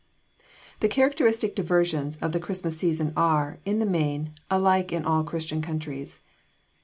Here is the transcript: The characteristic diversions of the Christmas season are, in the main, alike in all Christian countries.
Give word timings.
The 0.79 0.87
characteristic 0.87 1.55
diversions 1.55 2.15
of 2.15 2.31
the 2.31 2.39
Christmas 2.39 2.75
season 2.75 3.13
are, 3.15 3.59
in 3.65 3.77
the 3.77 3.85
main, 3.85 4.33
alike 4.49 4.91
in 4.91 5.05
all 5.05 5.23
Christian 5.23 5.61
countries. 5.61 6.21